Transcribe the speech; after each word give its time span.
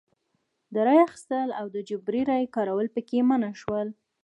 د 0.73 0.75
رایو 0.87 1.05
اخیستل 1.09 1.49
او 1.59 1.65
د 1.75 1.77
جبري 1.89 2.21
رایې 2.29 2.47
کارول 2.55 2.87
پکې 2.95 3.19
منع 3.29 3.51
شول. 3.61 3.87